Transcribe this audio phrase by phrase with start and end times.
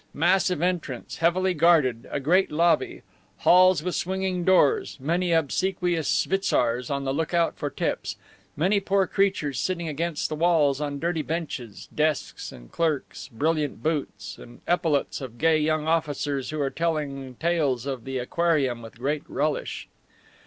[0.15, 3.03] Massive entrance, heavily guarded, a great lobby,
[3.41, 8.15] halls with swinging doors, many obsequious schwitzars on the lookout for tips,
[8.57, 14.39] many poor creatures sitting against the walls on dirty benches, desks and clerks, brilliant boots
[14.39, 19.21] and epaulets of gay young officers who are telling tales of the Aquarium with great
[19.27, 19.87] relish.